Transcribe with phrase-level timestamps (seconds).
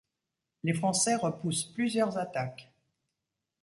[0.63, 2.71] Les Français repoussent plusieurs attaques.